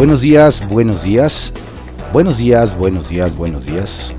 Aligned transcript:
Buenos 0.00 0.22
días, 0.22 0.66
buenos 0.66 1.02
días. 1.02 1.52
Buenos 2.10 2.38
días, 2.38 2.74
buenos 2.78 3.10
días, 3.10 3.36
buenos 3.36 3.66
días. 3.66 4.10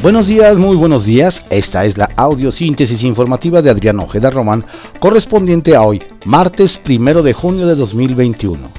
Buenos 0.00 0.28
días, 0.28 0.56
muy 0.56 0.76
buenos 0.76 1.04
días. 1.04 1.44
Esta 1.50 1.84
es 1.84 1.98
la 1.98 2.10
audiosíntesis 2.14 3.02
informativa 3.02 3.60
de 3.60 3.70
Adrián 3.70 3.98
Ojeda 3.98 4.30
Román, 4.30 4.64
correspondiente 5.00 5.74
a 5.74 5.82
hoy, 5.82 6.00
martes 6.24 6.78
primero 6.78 7.24
de 7.24 7.32
junio 7.32 7.66
de 7.66 7.74
2021. 7.74 8.70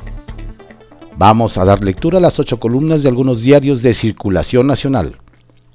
Vamos 1.18 1.58
a 1.58 1.66
dar 1.66 1.84
lectura 1.84 2.20
a 2.20 2.22
las 2.22 2.40
ocho 2.40 2.62
columnas 2.62 3.04
de 3.04 3.10
algunos 3.10 3.42
diarios 3.42 3.82
de 3.82 3.94
circulación 3.94 4.68
nacional. 4.68 5.18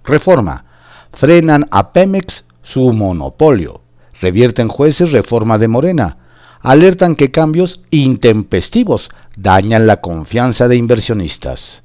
Reforma. 0.04 0.64
Frenan 1.12 1.66
a 1.70 1.92
Pemex 1.92 2.46
su 2.62 2.94
monopolio. 2.94 3.82
Revierten 4.22 4.68
jueces 4.68 5.12
reforma 5.12 5.58
de 5.58 5.68
Morena. 5.68 6.16
Alertan 6.62 7.14
que 7.14 7.30
cambios 7.30 7.82
intempestivos 7.90 9.10
dañan 9.42 9.86
la 9.86 10.02
confianza 10.02 10.68
de 10.68 10.76
inversionistas. 10.76 11.82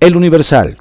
El 0.00 0.16
Universal. 0.16 0.78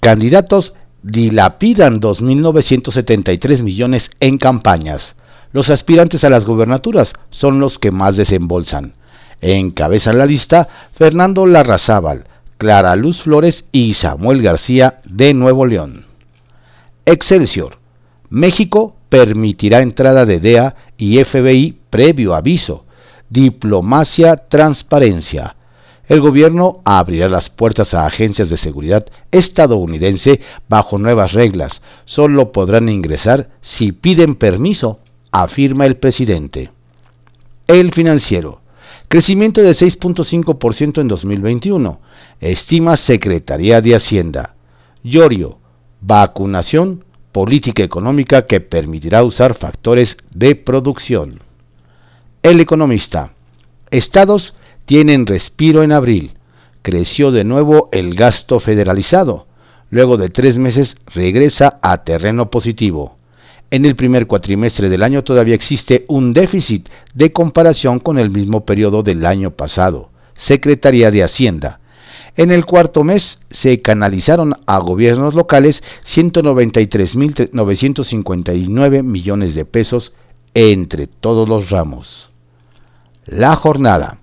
Candidatos 0.00 0.74
dilapidan 1.02 2.00
2.973 2.00 3.62
millones 3.62 4.10
en 4.18 4.36
campañas. 4.38 5.14
Los 5.52 5.70
aspirantes 5.70 6.24
a 6.24 6.30
las 6.30 6.44
gubernaturas 6.44 7.12
son 7.30 7.60
los 7.60 7.78
que 7.78 7.92
más 7.92 8.16
desembolsan. 8.16 8.94
Encabezan 9.40 10.18
la 10.18 10.26
lista 10.26 10.68
Fernando 10.92 11.46
Larrazábal, 11.46 12.24
Clara 12.58 12.96
Luz 12.96 13.22
Flores 13.22 13.64
y 13.70 13.94
Samuel 13.94 14.42
García 14.42 15.00
de 15.04 15.34
Nuevo 15.34 15.66
León. 15.66 16.06
Excelsior. 17.06 17.78
México 18.28 18.96
permitirá 19.08 19.80
entrada 19.80 20.24
de 20.24 20.40
DEA 20.40 20.74
y 20.96 21.22
FBI 21.22 21.78
previo 21.90 22.34
aviso. 22.34 22.86
Diplomacia, 23.32 24.36
transparencia. 24.36 25.56
El 26.06 26.20
gobierno 26.20 26.82
abrirá 26.84 27.30
las 27.30 27.48
puertas 27.48 27.94
a 27.94 28.04
agencias 28.04 28.50
de 28.50 28.58
seguridad 28.58 29.06
estadounidense 29.30 30.40
bajo 30.68 30.98
nuevas 30.98 31.32
reglas. 31.32 31.80
Solo 32.04 32.52
podrán 32.52 32.90
ingresar 32.90 33.48
si 33.62 33.92
piden 33.92 34.34
permiso, 34.34 34.98
afirma 35.30 35.86
el 35.86 35.96
presidente. 35.96 36.72
El 37.68 37.94
financiero. 37.94 38.60
Crecimiento 39.08 39.62
de 39.62 39.70
6.5% 39.70 41.00
en 41.00 41.08
2021. 41.08 42.00
Estima 42.38 42.98
Secretaría 42.98 43.80
de 43.80 43.94
Hacienda. 43.94 44.56
Llorio. 45.02 45.56
Vacunación. 46.02 47.06
Política 47.32 47.82
económica 47.82 48.46
que 48.46 48.60
permitirá 48.60 49.24
usar 49.24 49.54
factores 49.54 50.18
de 50.34 50.54
producción. 50.54 51.40
El 52.42 52.58
economista. 52.58 53.32
Estados 53.92 54.54
tienen 54.84 55.26
respiro 55.26 55.84
en 55.84 55.92
abril. 55.92 56.32
Creció 56.82 57.30
de 57.30 57.44
nuevo 57.44 57.88
el 57.92 58.16
gasto 58.16 58.58
federalizado. 58.58 59.46
Luego 59.90 60.16
de 60.16 60.28
tres 60.28 60.58
meses 60.58 60.96
regresa 61.14 61.78
a 61.82 62.02
terreno 62.02 62.50
positivo. 62.50 63.16
En 63.70 63.84
el 63.84 63.94
primer 63.94 64.26
cuatrimestre 64.26 64.88
del 64.88 65.04
año 65.04 65.22
todavía 65.22 65.54
existe 65.54 66.04
un 66.08 66.32
déficit 66.32 66.88
de 67.14 67.30
comparación 67.30 68.00
con 68.00 68.18
el 68.18 68.30
mismo 68.30 68.66
periodo 68.66 69.04
del 69.04 69.24
año 69.24 69.52
pasado. 69.52 70.10
Secretaría 70.32 71.12
de 71.12 71.22
Hacienda. 71.22 71.78
En 72.36 72.50
el 72.50 72.66
cuarto 72.66 73.04
mes 73.04 73.38
se 73.52 73.80
canalizaron 73.82 74.56
a 74.66 74.78
gobiernos 74.78 75.34
locales 75.34 75.84
193.959 76.04 79.04
millones 79.04 79.54
de 79.54 79.64
pesos 79.64 80.12
entre 80.54 81.06
todos 81.06 81.48
los 81.48 81.70
ramos. 81.70 82.31
La 83.26 83.54
jornada. 83.54 84.18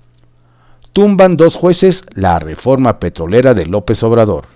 Tumban 0.91 1.37
dos 1.37 1.55
jueces 1.55 2.03
la 2.15 2.37
reforma 2.37 2.99
petrolera 2.99 3.53
de 3.53 3.65
López 3.65 4.03
Obrador. 4.03 4.47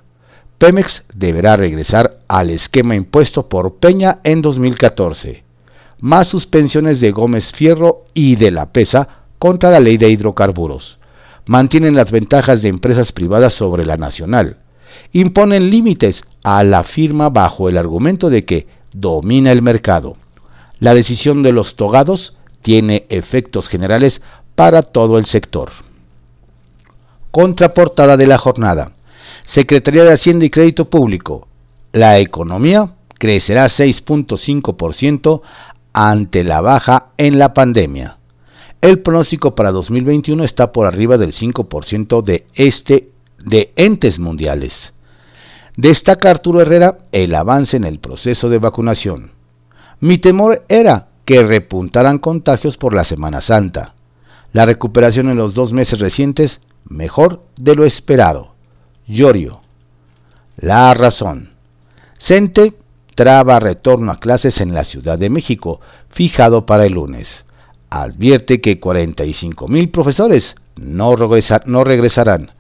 Pemex 0.57 1.03
deberá 1.13 1.55
regresar 1.55 2.19
al 2.27 2.49
esquema 2.49 2.93
impuesto 2.93 3.47
por 3.47 3.75
Peña 3.75 4.19
en 4.25 4.41
2014. 4.41 5.45
Más 6.01 6.27
suspensiones 6.27 6.99
de 6.99 7.11
Gómez 7.11 7.53
Fierro 7.53 8.03
y 8.13 8.35
de 8.35 8.51
la 8.51 8.73
PESA 8.73 9.07
contra 9.39 9.69
la 9.69 9.79
ley 9.79 9.95
de 9.95 10.09
hidrocarburos. 10.09 10.99
Mantienen 11.45 11.95
las 11.95 12.11
ventajas 12.11 12.61
de 12.61 12.67
empresas 12.67 13.13
privadas 13.13 13.53
sobre 13.53 13.85
la 13.85 13.95
nacional. 13.95 14.57
Imponen 15.13 15.69
límites 15.69 16.25
a 16.43 16.65
la 16.65 16.83
firma 16.83 17.29
bajo 17.29 17.69
el 17.69 17.77
argumento 17.77 18.29
de 18.29 18.43
que 18.43 18.67
domina 18.91 19.53
el 19.53 19.61
mercado. 19.61 20.17
La 20.79 20.93
decisión 20.93 21.43
de 21.43 21.53
los 21.53 21.77
togados 21.77 22.35
tiene 22.63 23.05
efectos 23.09 23.69
generales 23.69 24.21
para 24.55 24.81
todo 24.81 25.19
el 25.19 25.25
sector. 25.27 25.71
Contraportada 27.29 28.17
de 28.17 28.25
la 28.25 28.39
jornada. 28.39 28.93
Secretaría 29.45 30.03
de 30.03 30.13
Hacienda 30.13 30.45
y 30.45 30.49
Crédito 30.49 30.89
Público. 30.89 31.47
La 31.91 32.17
economía 32.17 32.95
crecerá 33.19 33.65
6.5% 33.65 35.41
ante 35.93 36.43
la 36.43 36.61
baja 36.61 37.07
en 37.17 37.37
la 37.37 37.53
pandemia. 37.53 38.17
El 38.81 38.99
pronóstico 38.99 39.55
para 39.55 39.71
2021 39.71 40.43
está 40.43 40.71
por 40.71 40.87
arriba 40.87 41.17
del 41.17 41.31
5% 41.31 42.23
de 42.23 42.45
este 42.55 43.09
de 43.37 43.71
entes 43.75 44.19
mundiales. 44.19 44.93
Destaca 45.75 46.29
Arturo 46.29 46.61
Herrera 46.61 46.99
el 47.11 47.33
avance 47.35 47.77
en 47.77 47.83
el 47.83 47.99
proceso 47.99 48.49
de 48.49 48.59
vacunación. 48.59 49.31
Mi 49.99 50.17
temor 50.17 50.65
era 50.67 51.07
que 51.25 51.43
repuntaran 51.43 52.19
contagios 52.19 52.77
por 52.77 52.93
la 52.93 53.03
Semana 53.03 53.41
Santa. 53.41 53.93
La 54.51 54.65
recuperación 54.65 55.29
en 55.29 55.37
los 55.37 55.53
dos 55.53 55.73
meses 55.73 55.99
recientes 55.99 56.61
mejor 56.87 57.43
de 57.57 57.75
lo 57.75 57.85
esperado. 57.85 58.53
Llorio. 59.07 59.61
La 60.57 60.93
razón. 60.93 61.51
Cente 62.19 62.73
traba 63.15 63.59
retorno 63.59 64.11
a 64.11 64.19
clases 64.19 64.61
en 64.61 64.73
la 64.73 64.83
Ciudad 64.83 65.17
de 65.17 65.29
México, 65.29 65.79
fijado 66.09 66.65
para 66.65 66.85
el 66.85 66.93
lunes. 66.93 67.45
Advierte 67.89 68.61
que 68.61 68.79
45 68.79 69.67
mil 69.67 69.89
profesores 69.89 70.55
no, 70.75 71.15
no 71.65 71.83
regresarán. 71.83 72.51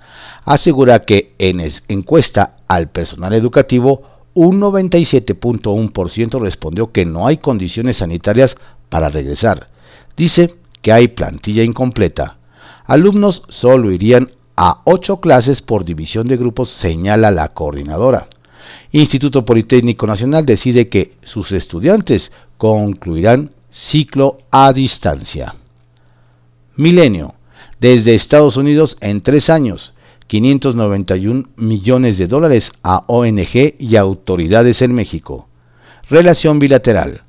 Asegura 0.45 1.05
que 1.05 1.33
en 1.39 1.61
encuesta 1.87 2.57
al 2.67 2.89
personal 2.89 3.33
educativo 3.33 4.03
un 4.33 4.59
97.1% 4.59 6.39
respondió 6.39 6.91
que 6.91 7.05
no 7.05 7.27
hay 7.27 7.37
condiciones 7.37 7.97
sanitarias 7.97 8.57
para 8.89 9.09
regresar. 9.09 9.67
Dice 10.17 10.55
que 10.81 10.91
hay 10.91 11.07
plantilla 11.07 11.63
incompleta. 11.63 12.37
Alumnos 12.85 13.43
solo 13.49 13.91
irían 13.91 14.31
a 14.55 14.81
ocho 14.83 15.19
clases 15.19 15.61
por 15.61 15.85
división 15.85 16.27
de 16.27 16.37
grupos, 16.37 16.69
señala 16.69 17.31
la 17.31 17.49
coordinadora. 17.49 18.27
Instituto 18.91 19.45
Politécnico 19.45 20.05
Nacional 20.05 20.45
decide 20.45 20.89
que 20.89 21.13
sus 21.23 21.51
estudiantes 21.51 22.31
concluirán 22.57 23.51
ciclo 23.71 24.39
a 24.51 24.71
distancia. 24.73 25.55
Milenio. 26.75 27.35
Desde 27.79 28.15
Estados 28.15 28.55
Unidos 28.55 28.95
en 29.01 29.21
tres 29.21 29.49
años, 29.49 29.92
591 30.27 31.49
millones 31.55 32.17
de 32.17 32.27
dólares 32.27 32.71
a 32.83 33.03
ONG 33.07 33.75
y 33.79 33.95
autoridades 33.95 34.81
en 34.81 34.93
México. 34.93 35.47
Relación 36.09 36.59
bilateral. 36.59 37.21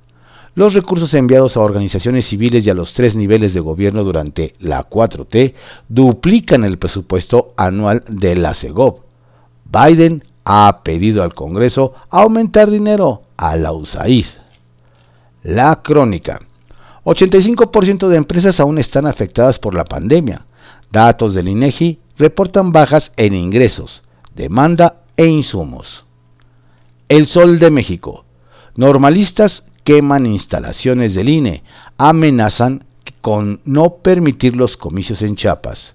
Los 0.55 0.73
recursos 0.73 1.13
enviados 1.15 1.57
a 1.57 1.61
organizaciones 1.61 2.27
civiles 2.27 2.65
y 2.65 2.71
a 2.71 2.75
los 2.75 2.93
tres 2.93 3.17
niveles 3.17 3.55
de 3.55 3.61
gobierno 3.61 4.05
durante 4.05 4.55
la 4.61 4.89
4T 4.89 5.55
duplican 5.89 6.63
el 6.63 6.79
presupuesto 6.79 7.55
anual 7.57 8.05
de 8.09 8.37
la 8.37 8.55
CEGOP. 8.55 9.01
Biden 9.65 10.23
ha 10.45 10.83
pedido 10.85 11.25
al 11.25 11.35
Congreso 11.35 11.95
aumentar 12.09 12.71
dinero 12.71 13.23
a 13.37 13.57
la 13.57 13.73
USAID. 13.73 14.27
La 15.43 15.83
crónica. 15.83 16.41
85% 17.05 18.09
de 18.09 18.17
empresas 18.17 18.61
aún 18.61 18.79
están 18.79 19.07
afectadas 19.07 19.59
por 19.59 19.75
la 19.75 19.85
pandemia. 19.85 20.47
Datos 20.91 21.35
del 21.35 21.49
INEGI 21.49 21.99
reportan 22.17 22.73
bajas 22.73 23.13
en 23.17 23.35
ingresos, 23.35 24.03
demanda 24.35 25.03
e 25.17 25.27
insumos. 25.27 26.05
El 27.09 27.27
Sol 27.27 27.59
de 27.59 27.71
México. 27.71 28.25
Normalistas 28.77 29.65
queman 29.85 30.27
instalaciones 30.27 31.15
del 31.15 31.29
INE, 31.29 31.63
amenazan 31.99 32.85
con 33.21 33.61
no 33.65 33.97
permitir 33.97 34.57
los 34.57 34.77
comicios 34.77 35.23
en 35.23 35.37
Chiapas. 35.37 35.95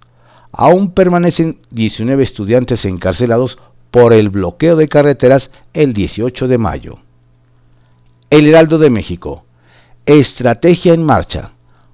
Aún 0.51 0.92
permanecen 0.92 1.60
19 1.71 2.24
estudiantes 2.24 2.86
encarcelados 2.86 3.57
por 3.92 4.13
el 4.13 4.30
bloqueo 4.30 4.75
de 4.75 4.88
carreteras 4.88 5.51
el 5.74 5.94
18 5.94 6.48
de 6.48 6.57
mayo. 6.57 7.00
El 8.30 8.48
Heraldo 8.48 8.77
de 8.77 8.89
México. 8.89 9.45
Estrategia 10.06 10.94
en 10.94 11.04
marcha. 11.04 11.51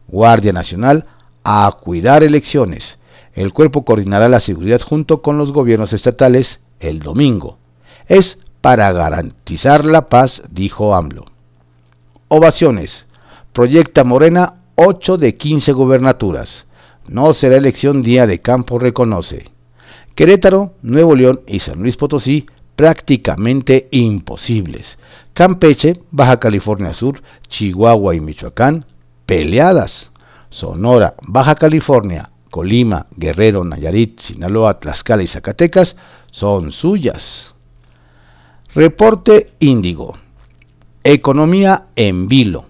Guardia 0.08 0.54
Nacional 0.54 1.06
a 1.44 1.78
cuidar 1.82 2.24
elecciones. 2.24 2.98
El 3.36 3.54
cuerpo 3.54 3.84
coordinará 3.84 4.30
la 4.30 4.40
seguridad 4.40 4.82
junto 4.82 5.22
con 5.22 5.38
los 5.38 5.52
gobiernos 5.52 5.94
estatales 5.94 6.62
el 6.80 7.00
domingo. 7.00 7.58
Es 8.08 8.40
para 8.62 8.92
garantizar 8.94 9.86
la 9.86 10.10
paz, 10.10 10.42
dijo 10.50 10.96
AMLO. 10.96 11.26
Ovaciones. 12.30 13.06
Proyecta 13.54 14.04
Morena 14.04 14.56
8 14.76 15.18
de 15.18 15.36
15 15.36 15.74
gobernaturas. 15.74 16.66
No 17.08 17.34
será 17.34 17.58
elección 17.58 18.02
día 18.02 18.26
de 18.26 18.40
campo, 18.40 18.80
reconoce. 18.80 19.52
Querétaro, 20.16 20.74
Nuevo 20.82 21.16
León 21.16 21.42
y 21.46 21.60
San 21.60 21.82
Luis 21.82 21.98
Potosí 21.98 22.48
prácticamente 22.76 23.88
imposibles. 23.92 24.98
Campeche, 25.34 26.02
Baja 26.12 26.40
California 26.40 26.94
Sur, 26.94 27.22
Chihuahua 27.48 28.16
y 28.16 28.22
Michoacán, 28.22 28.86
peleadas. 29.26 30.12
Sonora, 30.50 31.16
Baja 31.22 31.56
California, 31.56 32.30
Colima, 32.56 33.08
Guerrero, 33.18 33.66
Nayarit, 33.66 34.22
Sinaloa, 34.22 34.80
Tlaxcala 34.80 35.22
y 35.22 35.28
Zacatecas 35.28 35.98
son 36.32 36.72
suyas. 36.72 37.54
Reporte 38.74 39.52
Índigo. 39.60 40.16
Economía 41.04 41.88
en 41.98 42.30
vilo. 42.30 42.68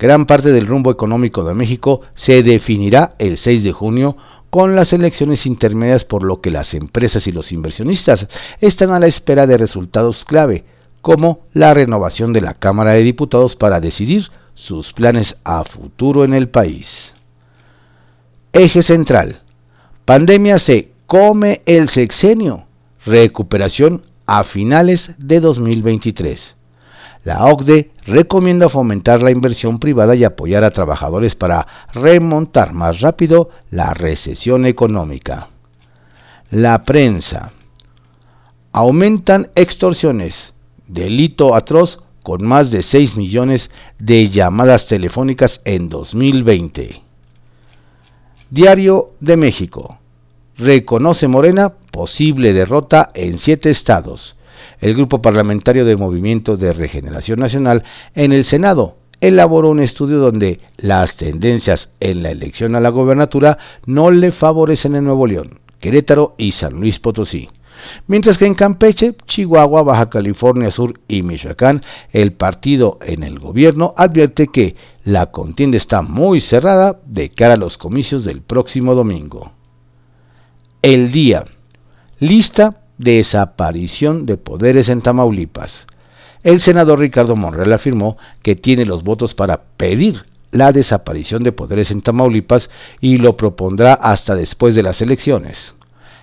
Gran 0.00 0.26
parte 0.26 0.50
del 0.50 0.66
rumbo 0.66 0.90
económico 0.90 1.44
de 1.44 1.54
México 1.54 2.00
se 2.16 2.42
definirá 2.42 3.14
el 3.20 3.36
6 3.36 3.62
de 3.62 3.70
junio 3.70 4.16
con 4.50 4.74
las 4.74 4.92
elecciones 4.92 5.46
intermedias 5.46 6.04
por 6.04 6.24
lo 6.24 6.40
que 6.40 6.50
las 6.50 6.74
empresas 6.74 7.28
y 7.28 7.30
los 7.30 7.52
inversionistas 7.52 8.26
están 8.60 8.90
a 8.90 8.98
la 8.98 9.06
espera 9.06 9.46
de 9.46 9.58
resultados 9.58 10.24
clave, 10.24 10.64
como 11.02 11.42
la 11.52 11.72
renovación 11.72 12.32
de 12.32 12.40
la 12.40 12.54
Cámara 12.54 12.94
de 12.94 13.04
Diputados 13.04 13.54
para 13.54 13.78
decidir 13.78 14.24
sus 14.54 14.92
planes 14.92 15.36
a 15.44 15.62
futuro 15.62 16.24
en 16.24 16.34
el 16.34 16.48
país. 16.48 17.14
Eje 18.52 18.82
central. 18.82 19.42
Pandemia 20.04 20.58
se 20.58 20.90
come 21.06 21.62
el 21.66 21.88
sexenio. 21.88 22.64
Recuperación 23.06 24.02
a 24.26 24.42
finales 24.42 25.12
de 25.18 25.38
2023. 25.38 26.56
La 27.22 27.44
OCDE 27.44 27.92
recomienda 28.06 28.68
fomentar 28.68 29.22
la 29.22 29.30
inversión 29.30 29.78
privada 29.78 30.16
y 30.16 30.24
apoyar 30.24 30.64
a 30.64 30.72
trabajadores 30.72 31.36
para 31.36 31.64
remontar 31.92 32.72
más 32.72 33.00
rápido 33.00 33.50
la 33.70 33.94
recesión 33.94 34.66
económica. 34.66 35.50
La 36.50 36.82
prensa. 36.82 37.52
Aumentan 38.72 39.50
extorsiones, 39.54 40.54
delito 40.88 41.54
atroz 41.54 42.00
con 42.24 42.44
más 42.44 42.72
de 42.72 42.82
6 42.82 43.16
millones 43.16 43.70
de 44.00 44.28
llamadas 44.28 44.88
telefónicas 44.88 45.60
en 45.64 45.88
2020. 45.88 47.09
Diario 48.50 49.12
de 49.20 49.36
México. 49.36 49.98
Reconoce 50.56 51.28
Morena 51.28 51.74
posible 51.92 52.52
derrota 52.52 53.12
en 53.14 53.38
siete 53.38 53.70
estados. 53.70 54.34
El 54.80 54.94
Grupo 54.94 55.22
Parlamentario 55.22 55.84
de 55.84 55.94
Movimiento 55.94 56.56
de 56.56 56.72
Regeneración 56.72 57.38
Nacional 57.38 57.84
en 58.16 58.32
el 58.32 58.44
Senado 58.44 58.96
elaboró 59.20 59.68
un 59.70 59.78
estudio 59.78 60.18
donde 60.18 60.58
las 60.78 61.16
tendencias 61.16 61.90
en 62.00 62.24
la 62.24 62.32
elección 62.32 62.74
a 62.74 62.80
la 62.80 62.88
gobernatura 62.88 63.58
no 63.86 64.10
le 64.10 64.32
favorecen 64.32 64.96
en 64.96 65.04
Nuevo 65.04 65.28
León, 65.28 65.60
Querétaro 65.78 66.34
y 66.36 66.50
San 66.50 66.72
Luis 66.72 66.98
Potosí. 66.98 67.50
Mientras 68.08 68.36
que 68.36 68.46
en 68.46 68.54
Campeche, 68.54 69.14
Chihuahua, 69.26 69.84
Baja 69.84 70.10
California 70.10 70.72
Sur 70.72 71.00
y 71.06 71.22
Michoacán, 71.22 71.82
el 72.12 72.32
partido 72.32 72.98
en 73.02 73.22
el 73.22 73.38
gobierno 73.38 73.94
advierte 73.96 74.48
que 74.48 74.74
la 75.10 75.26
contienda 75.26 75.76
está 75.76 76.02
muy 76.02 76.40
cerrada 76.40 77.00
de 77.04 77.30
cara 77.30 77.54
a 77.54 77.56
los 77.56 77.76
comicios 77.78 78.24
del 78.24 78.42
próximo 78.42 78.94
domingo. 78.94 79.52
El 80.82 81.10
día. 81.10 81.46
Lista 82.20 82.82
de 82.96 83.16
desaparición 83.16 84.24
de 84.24 84.36
poderes 84.36 84.88
en 84.88 85.02
Tamaulipas. 85.02 85.86
El 86.44 86.60
senador 86.60 87.00
Ricardo 87.00 87.34
Monreal 87.34 87.72
afirmó 87.72 88.18
que 88.42 88.54
tiene 88.54 88.86
los 88.86 89.02
votos 89.02 89.34
para 89.34 89.62
pedir 89.76 90.26
la 90.52 90.70
desaparición 90.70 91.42
de 91.42 91.52
poderes 91.52 91.90
en 91.90 92.02
Tamaulipas 92.02 92.70
y 93.00 93.16
lo 93.16 93.36
propondrá 93.36 93.94
hasta 93.94 94.36
después 94.36 94.74
de 94.74 94.82
las 94.84 95.02
elecciones. 95.02 95.74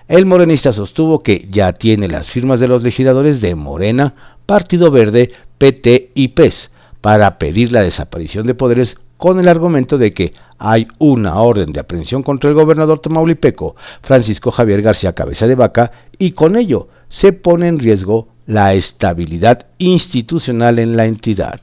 El 0.06 0.24
morenista 0.24 0.72
sostuvo 0.72 1.22
que 1.22 1.46
ya 1.50 1.74
tiene 1.74 2.08
las 2.08 2.30
firmas 2.30 2.58
de 2.58 2.68
los 2.68 2.82
legisladores 2.82 3.42
de 3.42 3.54
Morena, 3.54 4.14
Partido 4.46 4.90
Verde, 4.90 5.32
PT 5.58 6.12
y 6.14 6.28
PES 6.28 6.70
para 7.00 7.38
pedir 7.38 7.72
la 7.72 7.82
desaparición 7.82 8.46
de 8.46 8.54
poderes 8.54 8.96
con 9.16 9.38
el 9.38 9.48
argumento 9.48 9.98
de 9.98 10.14
que 10.14 10.32
hay 10.58 10.88
una 10.98 11.36
orden 11.40 11.72
de 11.72 11.80
aprehensión 11.80 12.22
contra 12.22 12.50
el 12.50 12.56
gobernador 12.56 13.00
tamaulipeco 13.00 13.76
Francisco 14.02 14.50
Javier 14.50 14.82
García 14.82 15.14
Cabeza 15.14 15.46
de 15.46 15.54
Vaca 15.54 15.92
y 16.18 16.32
con 16.32 16.56
ello 16.56 16.88
se 17.08 17.32
pone 17.32 17.68
en 17.68 17.78
riesgo 17.78 18.28
la 18.46 18.74
estabilidad 18.74 19.66
institucional 19.78 20.78
en 20.78 20.96
la 20.96 21.04
entidad. 21.04 21.60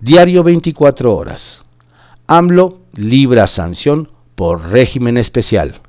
Diario 0.00 0.44
24 0.44 1.14
horas. 1.14 1.62
AMLO 2.26 2.78
libra 2.94 3.46
sanción 3.46 4.10
por 4.34 4.68
régimen 4.68 5.16
especial. 5.16 5.80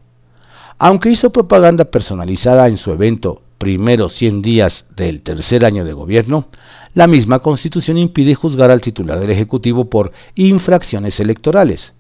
Aunque 0.79 1.11
hizo 1.11 1.31
propaganda 1.31 1.85
personalizada 1.85 2.67
en 2.67 2.77
su 2.77 2.91
evento 2.91 3.41
Primeros 3.59 4.13
100 4.13 4.41
días 4.41 4.85
del 4.95 5.21
tercer 5.21 5.65
año 5.65 5.83
de 5.83 5.91
gobierno, 5.91 6.47
la 6.93 7.07
misma 7.07 7.39
constitución 7.39 7.97
impide 7.97 8.35
juzgar 8.35 8.71
al 8.71 8.81
titular 8.81 9.19
del 9.19 9.29
Ejecutivo 9.29 9.89
por 9.89 10.11
infracciones 10.35 11.19
electorales. 11.19 11.93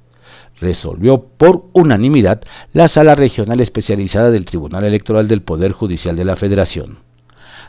Resolvió 0.59 1.23
por 1.23 1.65
unanimidad 1.73 2.41
la 2.73 2.87
Sala 2.87 3.15
Regional 3.15 3.61
Especializada 3.61 4.31
del 4.31 4.45
Tribunal 4.45 4.83
Electoral 4.83 5.27
del 5.27 5.41
Poder 5.41 5.71
Judicial 5.71 6.15
de 6.15 6.25
la 6.25 6.35
Federación. 6.35 6.99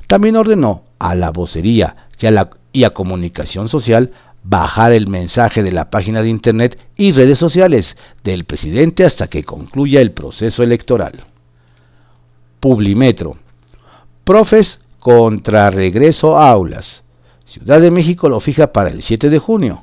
También 0.07 0.37
ordenó 0.37 0.85
a 0.99 1.15
la 1.15 1.31
vocería 1.31 2.09
y 2.19 2.27
a, 2.27 2.31
la, 2.31 2.51
y 2.73 2.85
a 2.85 2.91
comunicación 2.91 3.69
social 3.69 4.13
bajar 4.43 4.93
el 4.93 5.07
mensaje 5.07 5.63
de 5.63 5.73
la 5.73 5.91
página 5.91 6.23
de 6.23 6.31
Internet 6.31 6.79
y 6.97 7.13
redes 7.13 7.39
sociales 7.39 7.97
del 8.25 8.45
presidente 8.45 9.05
hasta 9.05 9.29
que 9.29 9.45
concluya 9.45 10.01
el 10.01 10.13
proceso 10.13 10.63
electoral. 10.63 11.25
Publimetro. 12.59 13.37
Profes 14.25 14.81
contra 14.99 15.71
regreso 15.71 16.37
a 16.37 16.51
aulas. 16.51 17.03
Ciudad 17.51 17.81
de 17.81 17.91
México 17.91 18.29
lo 18.29 18.39
fija 18.39 18.73
para 18.73 18.91
el 18.91 19.03
7 19.03 19.29
de 19.29 19.41
junio. 19.41 19.83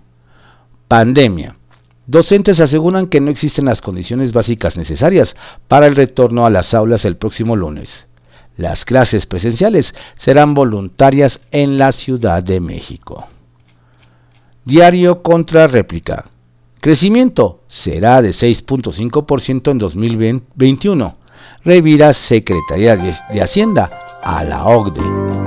Pandemia. 0.88 1.58
Docentes 2.06 2.62
aseguran 2.62 3.08
que 3.08 3.20
no 3.20 3.30
existen 3.30 3.66
las 3.66 3.82
condiciones 3.82 4.32
básicas 4.32 4.78
necesarias 4.78 5.36
para 5.68 5.86
el 5.88 5.98
retorno 5.98 6.46
a 6.46 6.50
las 6.50 6.74
aulas 6.74 7.04
el 7.04 7.18
próximo 7.18 7.58
lunes. 7.58 8.08
Las 8.56 8.86
clases 8.86 9.26
presenciales 9.26 9.94
serán 10.18 10.54
voluntarias 10.54 11.42
en 11.52 11.78
la 11.78 11.92
Ciudad 11.92 12.42
de 12.42 12.62
México. 12.62 13.28
Diario 14.64 15.22
contra 15.22 15.68
réplica. 15.68 16.30
Crecimiento 16.80 17.64
será 17.68 18.22
de 18.22 18.30
6.5% 18.30 19.72
en 19.72 19.78
2021. 19.78 21.18
Revira 21.66 22.14
Secretaría 22.14 22.96
de 22.96 23.42
Hacienda 23.42 23.90
a 24.24 24.46
la 24.46 24.64
OCDE. 24.64 25.47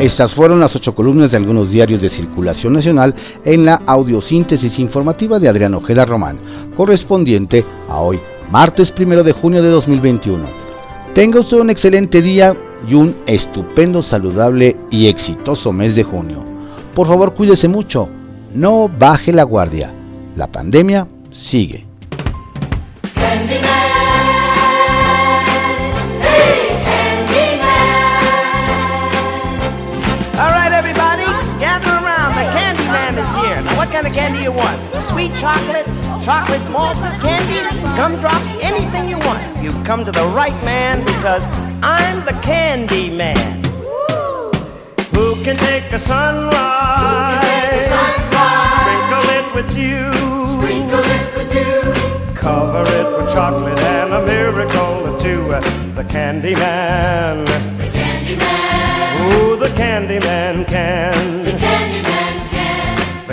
Estas 0.00 0.32
fueron 0.32 0.60
las 0.60 0.74
ocho 0.74 0.94
columnas 0.94 1.30
de 1.30 1.36
algunos 1.36 1.70
diarios 1.70 2.00
de 2.00 2.08
circulación 2.08 2.72
nacional 2.72 3.14
en 3.44 3.66
la 3.66 3.82
audiosíntesis 3.84 4.78
informativa 4.78 5.38
de 5.38 5.46
Adrián 5.46 5.74
Ojeda 5.74 6.06
Román, 6.06 6.38
correspondiente 6.74 7.66
a 7.86 8.00
hoy, 8.00 8.18
martes 8.50 8.90
1 8.98 9.22
de 9.22 9.32
junio 9.32 9.62
de 9.62 9.68
2021. 9.68 10.42
Tenga 11.12 11.40
usted 11.40 11.58
un 11.58 11.68
excelente 11.68 12.22
día 12.22 12.56
y 12.88 12.94
un 12.94 13.14
estupendo, 13.26 14.02
saludable 14.02 14.74
y 14.90 15.08
exitoso 15.08 15.70
mes 15.70 15.94
de 15.94 16.04
junio. 16.04 16.44
Por 16.94 17.06
favor, 17.06 17.34
cuídese 17.34 17.68
mucho, 17.68 18.08
no 18.54 18.88
baje 18.88 19.34
la 19.34 19.42
guardia. 19.42 19.90
La 20.34 20.46
pandemia 20.46 21.08
sigue. 21.30 21.89
Gumdrops, 38.10 38.50
anything 38.62 39.08
you 39.08 39.18
want. 39.18 39.40
You've 39.62 39.82
come 39.84 40.04
to 40.04 40.12
the 40.12 40.26
right 40.28 40.58
man 40.64 41.04
because 41.04 41.46
I'm 41.82 42.24
the 42.24 42.32
candy 42.42 43.10
man. 43.10 43.62
Who 45.14 45.36
can 45.44 45.56
take 45.56 45.92
a 45.92 45.98
sunrise? 45.98 47.40
Sprinkle 48.80 49.26
it 49.38 49.54
with 49.54 49.76
you. 49.76 50.12
Sprinkle 50.58 51.04
it 51.16 51.36
with 51.36 51.54
you. 51.54 52.34
Cover 52.34 52.82
it 52.82 53.06
with 53.16 53.32
chocolate 53.32 53.78
and 53.78 54.12
a 54.12 54.26
miracle 54.26 55.14
or 55.14 55.20
two. 55.20 55.44
The 55.94 56.04
candy 56.08 56.54
man. 56.54 57.44
The 57.78 57.90
candy 57.92 58.36
man. 58.36 59.34
Ooh, 59.34 59.56
the 59.56 59.68
candy 59.76 60.18
man 60.18 60.64
can. 60.64 61.59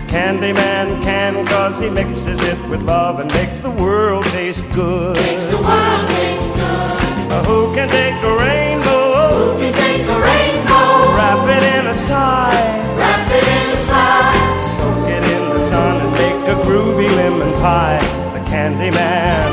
The 0.08 0.14
candy 0.14 0.54
man 0.54 1.04
can. 1.04 1.34
The 1.34 1.44
candy 1.44 1.44
man 1.44 1.44
can 1.44 1.46
cause 1.48 1.80
he 1.80 1.90
mixes 1.90 2.40
it 2.40 2.58
with 2.70 2.82
love 2.84 3.20
and 3.20 3.30
makes 3.34 3.60
the 3.60 3.72
world 3.72 4.24
taste 4.26 4.64
good. 4.72 5.18
Makes 5.18 5.48
the 5.48 5.58
world 5.58 6.08
taste 6.08 6.54
good. 6.56 6.92
Uh, 7.30 7.44
who 7.44 7.74
can 7.76 7.90
take 7.90 8.16
a 8.24 8.38
rainbow? 8.38 9.36
Who 9.36 9.58
can 9.60 9.74
take 9.74 10.08
a 10.08 10.22
rainbow? 10.22 11.12
Wrap 11.12 11.46
it 11.50 11.62
in 11.76 11.88
a 11.88 11.94
sigh. 11.94 12.56
Wrap 12.96 13.30
it 13.32 13.44
in 13.44 13.72
a 13.74 13.78
sigh. 13.78 14.62
Soak 14.62 15.10
it 15.10 15.24
in 15.24 15.50
the 15.50 15.60
sun 15.60 16.00
and 16.02 16.14
make 16.14 16.48
a 16.56 16.58
groovy 16.64 17.10
lemon 17.18 17.52
pie. 17.60 18.00
The 18.34 18.40
candy 18.48 18.90
candy 18.90 18.96
man. 18.96 19.52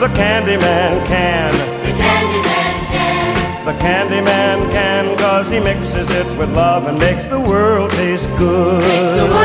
The 0.00 0.08
candy 0.14 0.56
man 0.56 1.04
can. 1.06 1.77
Candyman 3.78 3.80
can. 3.80 3.80
Candy 3.80 4.20
man 4.20 4.70
can, 4.70 5.18
cause 5.18 5.50
he 5.50 5.60
mixes 5.60 6.10
it 6.10 6.26
with 6.38 6.50
love 6.54 6.86
and 6.88 6.98
makes 6.98 7.26
the 7.26 7.40
world 7.40 7.90
taste 7.92 8.28
good. 8.36 9.37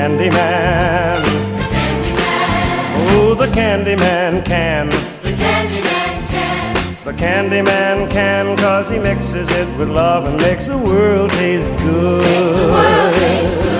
Candy 0.00 0.30
man. 0.30 1.22
The 1.58 1.66
Candyman. 1.76 2.94
Oh, 3.12 3.34
the 3.34 3.52
candy 3.52 3.96
man 3.96 4.42
can. 4.42 4.88
The 5.20 5.32
Candyman 5.32 6.30
can. 6.30 7.04
The 7.04 7.12
candy 7.12 7.60
man 7.60 8.10
can, 8.10 8.56
cause 8.56 8.88
he 8.88 8.98
mixes 8.98 9.50
it 9.50 9.68
with 9.78 9.90
love 9.90 10.24
and 10.24 10.38
makes 10.38 10.68
the 10.68 10.78
world 10.78 11.30
taste 11.32 11.68
good. 11.84 12.22
Makes 12.22 12.50
the 12.50 12.68
world 12.68 13.14
taste 13.16 13.62
good. 13.62 13.79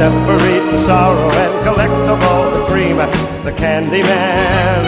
Separate 0.00 0.64
the 0.72 0.78
sorrow 0.78 1.28
and 1.28 1.62
collect 1.62 1.92
of 2.08 2.22
all 2.22 2.50
the 2.56 2.64
cream. 2.72 2.96
The 3.44 3.52
candy 3.52 4.00
man. 4.00 4.80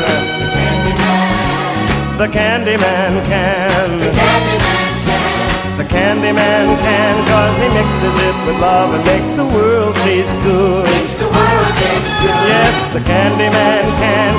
The 2.17 2.29
candy 2.29 2.79
man 2.79 3.23
can. 3.27 3.91
Candyman 4.01 4.15
can. 4.17 5.33
The 5.77 5.85
Candyman 5.85 6.67
can, 6.81 7.15
cause 7.29 7.57
he 7.61 7.69
mixes 7.77 8.17
it 8.25 8.37
with 8.47 8.57
love 8.61 8.95
and 8.95 9.05
makes 9.05 9.33
the 9.33 9.45
world 9.45 9.95
taste 9.97 10.33
good. 10.41 10.85
Makes 10.85 11.17
the 11.21 11.29
world 11.29 11.73
taste 11.77 12.15
good. 12.25 12.45
Yes, 12.49 12.75
the 12.97 13.01
Candyman 13.01 13.85
can, 14.01 14.33